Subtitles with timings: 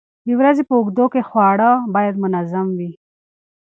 [0.27, 2.91] د ورځې په اوږدو کې خواړه باید منظم وي.